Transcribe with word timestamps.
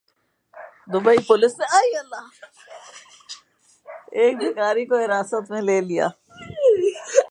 Dubai 0.87 1.17
میں 1.17 1.27
police 1.27 1.53
نے 1.59 1.65
ایک 4.11 4.37
بھکاری 4.37 4.85
کو 4.85 4.95
حراست 4.95 5.51
میں 5.51 5.61
لے 5.61 5.79
لیا 5.81 6.07